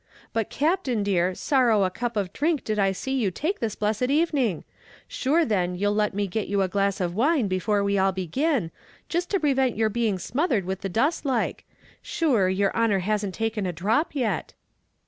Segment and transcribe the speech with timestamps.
[0.33, 4.09] "But, Captain, dear, sorrow a sup of dhrink did I see you take this blessed
[4.09, 4.63] evening;
[5.07, 8.71] shure then you'll let me get you a glass of wine before we all begin,
[9.09, 11.65] jist to prevent your being smothered with the dust like;
[12.01, 14.55] shure, yer honour hasn't taken a dhrop yet."